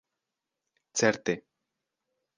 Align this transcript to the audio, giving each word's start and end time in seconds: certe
certe 0.99 1.35